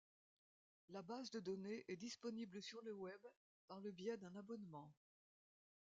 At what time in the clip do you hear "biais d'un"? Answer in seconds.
3.91-4.35